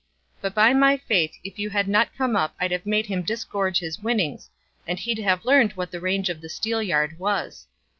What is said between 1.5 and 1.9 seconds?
you had